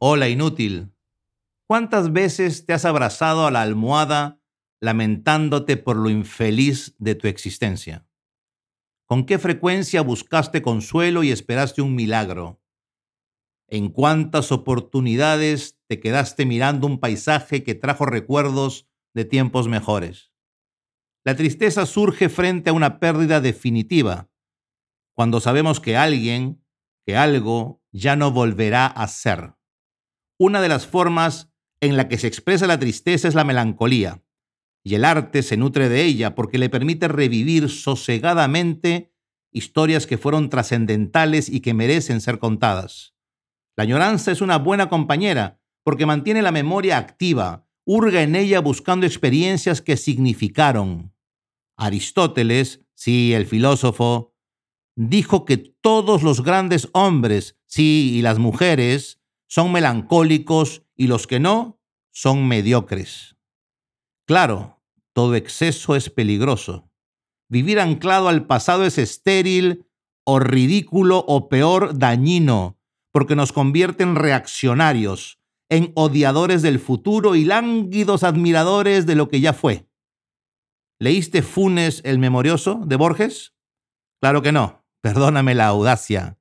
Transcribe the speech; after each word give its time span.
Hola 0.00 0.28
inútil. 0.28 0.92
¿Cuántas 1.66 2.12
veces 2.12 2.66
te 2.66 2.72
has 2.72 2.84
abrazado 2.84 3.46
a 3.46 3.50
la 3.50 3.62
almohada 3.62 4.40
lamentándote 4.80 5.76
por 5.76 5.96
lo 5.96 6.08
infeliz 6.08 6.94
de 6.98 7.14
tu 7.16 7.26
existencia? 7.26 8.06
¿Con 9.06 9.26
qué 9.26 9.38
frecuencia 9.38 10.02
buscaste 10.02 10.62
consuelo 10.62 11.24
y 11.24 11.32
esperaste 11.32 11.82
un 11.82 11.94
milagro? 11.94 12.62
¿En 13.66 13.88
cuántas 13.88 14.52
oportunidades 14.52 15.78
te 15.88 15.98
quedaste 15.98 16.46
mirando 16.46 16.86
un 16.86 17.00
paisaje 17.00 17.64
que 17.64 17.74
trajo 17.74 18.06
recuerdos 18.06 18.88
de 19.14 19.24
tiempos 19.24 19.66
mejores? 19.66 20.32
La 21.24 21.34
tristeza 21.34 21.86
surge 21.86 22.28
frente 22.28 22.70
a 22.70 22.72
una 22.72 23.00
pérdida 23.00 23.40
definitiva, 23.40 24.30
cuando 25.14 25.40
sabemos 25.40 25.80
que 25.80 25.96
alguien, 25.96 26.62
que 27.08 27.16
algo, 27.16 27.82
ya 27.90 28.16
no 28.16 28.32
volverá 28.32 28.84
a 28.84 29.08
ser. 29.08 29.54
Una 30.38 30.60
de 30.60 30.68
las 30.68 30.86
formas 30.86 31.50
en 31.80 31.96
la 31.96 32.06
que 32.06 32.18
se 32.18 32.26
expresa 32.26 32.66
la 32.66 32.78
tristeza 32.78 33.28
es 33.28 33.34
la 33.34 33.44
melancolía, 33.44 34.22
y 34.84 34.94
el 34.94 35.06
arte 35.06 35.42
se 35.42 35.56
nutre 35.56 35.88
de 35.88 36.04
ella 36.04 36.34
porque 36.34 36.58
le 36.58 36.68
permite 36.68 37.08
revivir 37.08 37.70
sosegadamente 37.70 39.14
historias 39.50 40.06
que 40.06 40.18
fueron 40.18 40.50
trascendentales 40.50 41.48
y 41.48 41.60
que 41.60 41.72
merecen 41.72 42.20
ser 42.20 42.38
contadas. 42.38 43.14
La 43.74 43.84
añoranza 43.84 44.30
es 44.30 44.42
una 44.42 44.58
buena 44.58 44.90
compañera 44.90 45.62
porque 45.84 46.04
mantiene 46.04 46.42
la 46.42 46.52
memoria 46.52 46.98
activa, 46.98 47.66
hurga 47.86 48.20
en 48.20 48.36
ella 48.36 48.60
buscando 48.60 49.06
experiencias 49.06 49.80
que 49.80 49.96
significaron. 49.96 51.14
Aristóteles, 51.74 52.84
sí, 52.92 53.32
el 53.32 53.46
filósofo, 53.46 54.34
dijo 54.98 55.44
que 55.44 55.58
todos 55.58 56.24
los 56.24 56.42
grandes 56.42 56.88
hombres, 56.92 57.56
sí, 57.66 58.14
y 58.14 58.22
las 58.22 58.40
mujeres, 58.40 59.20
son 59.46 59.70
melancólicos 59.70 60.82
y 60.96 61.06
los 61.06 61.28
que 61.28 61.38
no 61.38 61.80
son 62.10 62.48
mediocres. 62.48 63.36
Claro, 64.26 64.82
todo 65.12 65.36
exceso 65.36 65.94
es 65.94 66.10
peligroso. 66.10 66.90
Vivir 67.48 67.78
anclado 67.78 68.28
al 68.28 68.46
pasado 68.46 68.84
es 68.84 68.98
estéril 68.98 69.86
o 70.24 70.40
ridículo 70.40 71.24
o 71.28 71.48
peor 71.48 71.96
dañino, 71.96 72.76
porque 73.12 73.36
nos 73.36 73.52
convierte 73.52 74.02
en 74.02 74.16
reaccionarios, 74.16 75.38
en 75.68 75.92
odiadores 75.94 76.60
del 76.60 76.80
futuro 76.80 77.36
y 77.36 77.44
lánguidos 77.44 78.24
admiradores 78.24 79.06
de 79.06 79.14
lo 79.14 79.28
que 79.28 79.40
ya 79.40 79.52
fue. 79.52 79.88
¿Leíste 80.98 81.42
Funes 81.42 82.00
el 82.04 82.18
Memorioso 82.18 82.82
de 82.84 82.96
Borges? 82.96 83.54
Claro 84.20 84.42
que 84.42 84.50
no, 84.50 84.77
perdóname 85.00 85.54
la 85.54 85.66
audacia. 85.66 86.38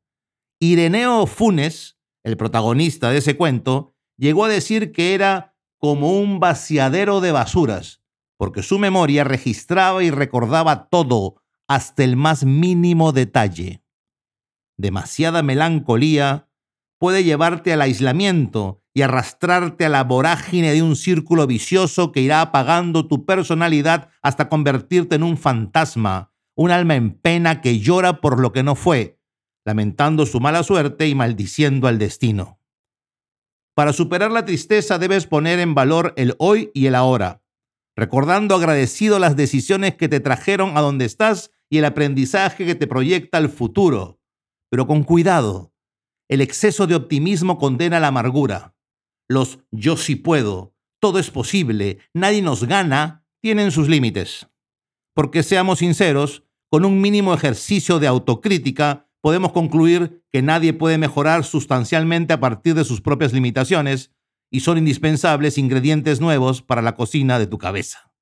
Ireneo 0.60 1.28
Funes 1.28 1.98
el 2.28 2.36
protagonista 2.36 3.10
de 3.10 3.20
ese 3.20 3.38
cuento, 3.38 3.96
llegó 4.18 4.44
a 4.44 4.50
decir 4.50 4.92
que 4.92 5.14
era 5.14 5.56
como 5.78 6.20
un 6.20 6.42
vaciadero 6.42 7.22
de 7.22 7.32
basuras, 7.32 8.04
porque 8.36 8.64
su 8.64 8.80
memoria 8.80 9.24
registraba 9.24 10.04
y 10.04 10.12
recordaba 10.12 10.90
todo, 10.90 11.42
hasta 11.70 12.04
el 12.04 12.18
más 12.18 12.44
mínimo 12.44 13.14
detalle. 13.14 13.82
Demasiada 14.76 15.42
melancolía 15.42 16.50
puede 17.00 17.24
llevarte 17.24 17.72
al 17.72 17.82
aislamiento 17.82 18.84
y 18.94 19.04
arrastrarte 19.04 19.86
a 19.86 19.90
la 19.90 20.04
vorágine 20.04 20.74
de 20.74 20.82
un 20.82 20.98
círculo 20.98 21.48
vicioso 21.48 22.12
que 22.12 22.20
irá 22.20 22.42
apagando 22.42 23.08
tu 23.08 23.26
personalidad 23.26 24.10
hasta 24.22 24.50
convertirte 24.50 25.16
en 25.16 25.24
un 25.24 25.38
fantasma, 25.38 26.34
un 26.58 26.72
alma 26.72 26.96
en 26.96 27.12
pena 27.12 27.62
que 27.62 27.80
llora 27.80 28.20
por 28.20 28.40
lo 28.40 28.52
que 28.52 28.64
no 28.64 28.76
fue, 28.76 29.20
lamentando 29.64 30.26
su 30.26 30.40
mala 30.40 30.64
suerte 30.64 31.08
y 31.08 31.14
maldiciendo 31.14 31.88
al 31.88 32.00
destino. 32.00 32.60
Para 33.76 33.94
superar 33.94 34.32
la 34.32 34.44
tristeza 34.44 34.98
debes 34.98 35.28
poner 35.28 35.60
en 35.60 35.76
valor 35.76 36.14
el 36.18 36.34
hoy 36.40 36.72
y 36.74 36.88
el 36.88 36.96
ahora, 36.96 37.44
recordando 37.96 38.56
agradecido 38.56 39.20
las 39.20 39.36
decisiones 39.36 39.96
que 39.96 40.10
te 40.10 40.20
trajeron 40.20 40.76
a 40.76 40.82
donde 40.82 41.06
estás 41.06 41.52
y 41.70 41.78
el 41.78 41.86
aprendizaje 41.86 42.66
que 42.66 42.74
te 42.74 42.88
proyecta 42.88 43.38
al 43.38 43.50
futuro. 43.50 44.20
Pero 44.72 44.88
con 44.88 45.04
cuidado, 45.04 45.76
el 46.28 46.42
exceso 46.42 46.88
de 46.88 46.96
optimismo 46.96 47.60
condena 47.60 48.00
la 48.00 48.08
amargura. 48.08 48.76
Los 49.30 49.60
yo 49.70 49.96
sí 49.96 50.16
puedo, 50.16 50.74
todo 51.00 51.20
es 51.20 51.30
posible, 51.30 52.00
nadie 52.16 52.42
nos 52.42 52.64
gana, 52.64 53.28
tienen 53.42 53.70
sus 53.70 53.90
límites. 53.90 54.48
Porque 55.14 55.44
seamos 55.44 55.80
sinceros, 55.80 56.47
con 56.70 56.86
un 56.86 57.02
mínimo 57.02 57.34
ejercicio 57.34 58.00
de 58.00 58.08
autocrítica, 58.08 59.10
podemos 59.22 59.52
concluir 59.52 60.24
que 60.32 60.42
nadie 60.42 60.74
puede 60.74 60.98
mejorar 60.98 61.44
sustancialmente 61.44 62.34
a 62.34 62.40
partir 62.40 62.76
de 62.76 62.84
sus 62.84 63.02
propias 63.02 63.34
limitaciones 63.34 64.12
y 64.52 64.62
son 64.62 64.78
indispensables 64.78 65.58
ingredientes 65.58 66.22
nuevos 66.22 66.62
para 66.62 66.82
la 66.82 66.96
cocina 66.96 67.40
de 67.40 67.48
tu 67.48 67.58
cabeza. 67.58 68.14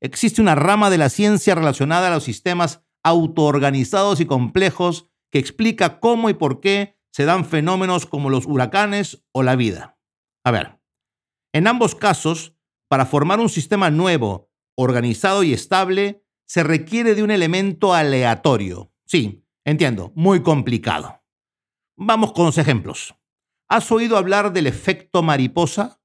Existe 0.00 0.42
una 0.42 0.54
rama 0.54 0.90
de 0.90 0.98
la 0.98 1.08
ciencia 1.08 1.54
relacionada 1.54 2.08
a 2.08 2.10
los 2.14 2.24
sistemas 2.24 2.82
autoorganizados 3.02 4.20
y 4.20 4.26
complejos 4.26 5.08
que 5.30 5.38
explica 5.38 6.00
cómo 6.00 6.28
y 6.28 6.34
por 6.34 6.60
qué 6.60 6.98
se 7.12 7.24
dan 7.24 7.44
fenómenos 7.44 8.06
como 8.06 8.30
los 8.30 8.46
huracanes 8.46 9.24
o 9.32 9.42
la 9.42 9.56
vida. 9.56 9.98
A 10.44 10.50
ver, 10.50 10.80
en 11.52 11.66
ambos 11.66 11.94
casos, 11.94 12.56
para 12.88 13.06
formar 13.06 13.40
un 13.40 13.48
sistema 13.48 13.90
nuevo, 13.90 14.50
organizado 14.76 15.42
y 15.42 15.52
estable, 15.52 16.25
se 16.46 16.62
requiere 16.62 17.14
de 17.14 17.22
un 17.22 17.30
elemento 17.30 17.92
aleatorio. 17.94 18.92
Sí, 19.04 19.46
Entiendo, 19.66 20.12
muy 20.14 20.42
complicado. 20.42 21.24
Vamos 21.96 22.32
con 22.32 22.46
los 22.46 22.56
ejemplos. 22.56 23.16
¿Has 23.68 23.90
oído 23.90 24.16
hablar 24.16 24.52
del 24.52 24.68
efecto 24.68 25.24
mariposa? 25.24 26.00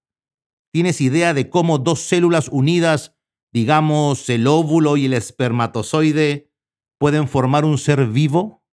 ¿Tienes 0.74 1.00
idea 1.00 1.36
de 1.36 1.48
cómo 1.48 1.78
dos 1.78 2.02
células 2.02 2.50
unidas, 2.52 3.16
digamos 3.54 4.28
el 4.30 4.48
óvulo 4.48 4.98
y 4.98 5.06
el 5.06 5.14
espermatozoide, 5.14 6.52
pueden 6.98 7.28
formar 7.28 7.64
un 7.64 7.78
ser 7.78 8.08
vivo? 8.08 8.64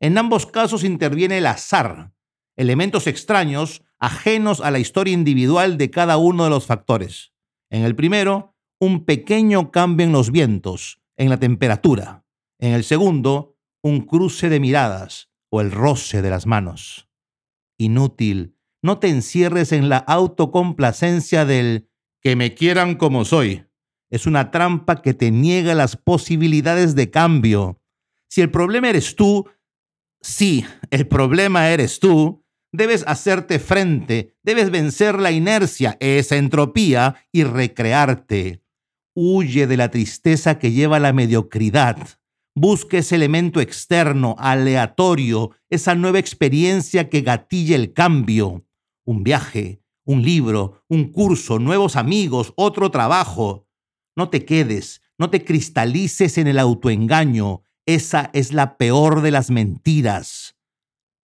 En 0.00 0.18
ambos 0.18 0.46
casos 0.46 0.82
interviene 0.82 1.38
el 1.38 1.46
azar, 1.46 2.12
elementos 2.56 3.06
extraños 3.06 3.84
ajenos 4.00 4.60
a 4.60 4.72
la 4.72 4.80
historia 4.80 5.14
individual 5.14 5.78
de 5.78 5.90
cada 5.92 6.16
uno 6.16 6.42
de 6.42 6.50
los 6.50 6.66
factores. 6.66 7.32
En 7.70 7.84
el 7.84 7.94
primero, 7.94 8.56
un 8.80 9.04
pequeño 9.04 9.70
cambio 9.70 10.06
en 10.06 10.12
los 10.12 10.32
vientos, 10.32 11.03
en 11.16 11.30
la 11.30 11.38
temperatura. 11.38 12.24
En 12.58 12.72
el 12.72 12.84
segundo, 12.84 13.56
un 13.82 14.02
cruce 14.02 14.48
de 14.48 14.60
miradas 14.60 15.30
o 15.50 15.60
el 15.60 15.70
roce 15.70 16.22
de 16.22 16.30
las 16.30 16.46
manos. 16.46 17.08
Inútil, 17.78 18.56
no 18.82 18.98
te 18.98 19.08
encierres 19.08 19.72
en 19.72 19.88
la 19.88 19.98
autocomplacencia 19.98 21.44
del 21.44 21.88
que 22.20 22.36
me 22.36 22.54
quieran 22.54 22.96
como 22.96 23.24
soy. 23.24 23.66
Es 24.10 24.26
una 24.26 24.50
trampa 24.50 25.02
que 25.02 25.14
te 25.14 25.30
niega 25.30 25.74
las 25.74 25.96
posibilidades 25.96 26.94
de 26.94 27.10
cambio. 27.10 27.80
Si 28.28 28.40
el 28.40 28.50
problema 28.50 28.90
eres 28.90 29.16
tú, 29.16 29.48
sí, 30.20 30.64
el 30.90 31.06
problema 31.06 31.70
eres 31.70 32.00
tú, 32.00 32.44
debes 32.72 33.04
hacerte 33.06 33.58
frente, 33.58 34.36
debes 34.42 34.70
vencer 34.70 35.20
la 35.20 35.30
inercia, 35.30 35.96
esa 36.00 36.36
entropía 36.36 37.14
y 37.30 37.44
recrearte. 37.44 38.63
Huye 39.14 39.66
de 39.66 39.76
la 39.76 39.90
tristeza 39.90 40.58
que 40.58 40.72
lleva 40.72 40.98
la 40.98 41.12
mediocridad. 41.12 41.96
Busque 42.56 42.98
ese 42.98 43.14
elemento 43.14 43.60
externo, 43.60 44.34
aleatorio, 44.38 45.52
esa 45.70 45.94
nueva 45.94 46.18
experiencia 46.18 47.08
que 47.08 47.20
gatille 47.20 47.74
el 47.74 47.92
cambio. 47.92 48.66
Un 49.04 49.22
viaje, 49.22 49.82
un 50.04 50.22
libro, 50.22 50.82
un 50.88 51.12
curso, 51.12 51.58
nuevos 51.58 51.96
amigos, 51.96 52.52
otro 52.56 52.90
trabajo. 52.90 53.68
No 54.16 54.30
te 54.30 54.44
quedes, 54.44 55.02
no 55.18 55.30
te 55.30 55.44
cristalices 55.44 56.38
en 56.38 56.46
el 56.46 56.58
autoengaño. 56.58 57.62
Esa 57.86 58.30
es 58.32 58.52
la 58.52 58.76
peor 58.76 59.22
de 59.22 59.30
las 59.30 59.50
mentiras. 59.50 60.56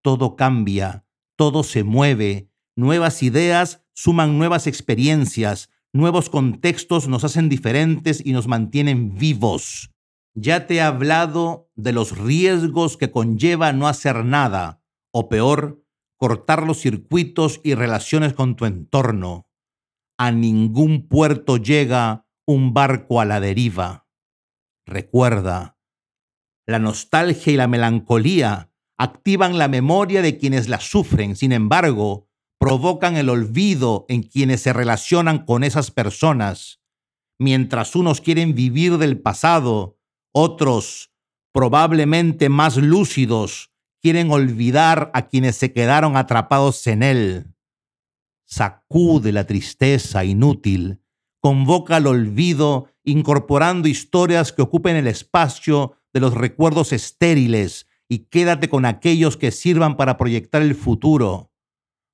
Todo 0.01 0.35
cambia, 0.35 1.05
todo 1.35 1.63
se 1.63 1.83
mueve, 1.83 2.49
nuevas 2.75 3.23
ideas 3.23 3.81
suman 3.93 4.37
nuevas 4.37 4.67
experiencias, 4.67 5.69
nuevos 5.93 6.29
contextos 6.29 7.07
nos 7.07 7.23
hacen 7.23 7.49
diferentes 7.49 8.21
y 8.25 8.33
nos 8.33 8.47
mantienen 8.47 9.15
vivos. 9.15 9.91
Ya 10.33 10.65
te 10.65 10.75
he 10.75 10.81
hablado 10.81 11.69
de 11.75 11.91
los 11.91 12.17
riesgos 12.17 12.97
que 12.97 13.11
conlleva 13.11 13.73
no 13.73 13.87
hacer 13.87 14.23
nada, 14.23 14.81
o 15.11 15.27
peor, 15.27 15.83
cortar 16.17 16.63
los 16.63 16.79
circuitos 16.79 17.59
y 17.63 17.73
relaciones 17.73 18.33
con 18.33 18.55
tu 18.55 18.65
entorno. 18.65 19.47
A 20.17 20.31
ningún 20.31 21.07
puerto 21.07 21.57
llega 21.57 22.25
un 22.45 22.73
barco 22.73 23.19
a 23.19 23.25
la 23.25 23.39
deriva. 23.39 24.07
Recuerda, 24.85 25.77
la 26.67 26.79
nostalgia 26.79 27.51
y 27.51 27.57
la 27.57 27.67
melancolía 27.67 28.71
activan 28.97 29.57
la 29.57 29.67
memoria 29.67 30.21
de 30.21 30.37
quienes 30.37 30.69
la 30.69 30.79
sufren, 30.79 31.35
sin 31.35 31.51
embargo, 31.51 32.29
provocan 32.61 33.17
el 33.17 33.29
olvido 33.29 34.05
en 34.07 34.21
quienes 34.21 34.61
se 34.61 34.71
relacionan 34.71 35.45
con 35.45 35.63
esas 35.63 35.89
personas. 35.89 36.79
Mientras 37.39 37.95
unos 37.95 38.21
quieren 38.21 38.53
vivir 38.53 38.99
del 38.99 39.19
pasado, 39.19 39.97
otros, 40.31 41.11
probablemente 41.51 42.49
más 42.49 42.77
lúcidos, 42.77 43.71
quieren 43.99 44.29
olvidar 44.29 45.09
a 45.15 45.27
quienes 45.27 45.55
se 45.55 45.73
quedaron 45.73 46.15
atrapados 46.15 46.85
en 46.85 47.01
él. 47.01 47.55
Sacude 48.45 49.31
la 49.31 49.47
tristeza 49.47 50.23
inútil, 50.23 51.01
convoca 51.39 51.95
al 51.95 52.05
olvido 52.05 52.89
incorporando 53.03 53.87
historias 53.87 54.51
que 54.53 54.61
ocupen 54.61 54.97
el 54.97 55.07
espacio 55.07 55.97
de 56.13 56.19
los 56.19 56.35
recuerdos 56.35 56.93
estériles 56.93 57.87
y 58.07 58.27
quédate 58.27 58.69
con 58.69 58.85
aquellos 58.85 59.35
que 59.35 59.49
sirvan 59.49 59.97
para 59.97 60.15
proyectar 60.15 60.61
el 60.61 60.75
futuro. 60.75 61.50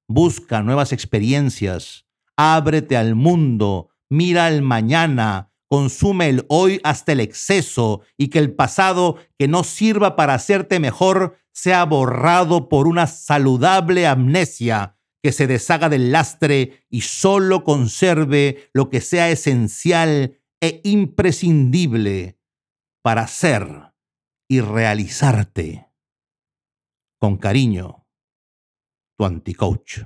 Busca 0.08 0.62
nuevas 0.62 0.94
experiencias, 0.94 2.06
ábrete 2.38 2.96
al 2.96 3.16
mundo, 3.16 3.90
mira 4.10 4.46
al 4.46 4.62
mañana, 4.62 5.52
consume 5.68 6.30
el 6.30 6.46
hoy 6.48 6.80
hasta 6.84 7.12
el 7.12 7.20
exceso 7.20 8.02
y 8.18 8.30
que 8.30 8.40
el 8.40 8.54
pasado 8.54 9.18
que 9.38 9.48
no 9.48 9.64
sirva 9.64 10.16
para 10.16 10.34
hacerte 10.34 10.80
mejor 10.80 11.38
sea 11.52 11.84
borrado 11.86 12.70
por 12.70 12.88
una 12.88 13.08
saludable 13.08 14.08
amnesia 14.08 14.98
que 15.22 15.32
se 15.32 15.48
deshaga 15.48 15.90
del 15.90 16.12
lastre 16.12 16.86
y 16.90 17.02
solo 17.02 17.64
conserve 17.64 18.70
lo 18.74 18.90
que 18.90 19.02
sea 19.02 19.30
esencial 19.30 20.40
e 20.62 20.80
imprescindible 20.84 22.40
para 23.02 23.28
ser 23.28 23.94
y 24.48 24.62
realizarte. 24.62 25.90
Con 27.20 27.38
cariño, 27.38 28.07
tu 29.18 29.26
anticoach. 29.26 30.06